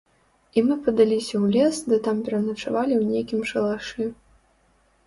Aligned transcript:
І 0.57 0.63
мы 0.69 0.77
падаліся 0.87 1.35
ў 1.43 1.51
лес 1.57 1.75
ды 1.91 2.01
там 2.09 2.17
пераначавалі 2.31 2.93
ў 2.99 3.03
нейкім 3.13 3.41
шалашы. 3.53 4.13